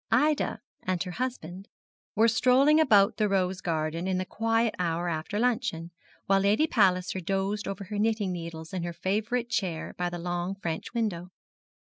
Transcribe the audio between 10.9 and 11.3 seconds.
window.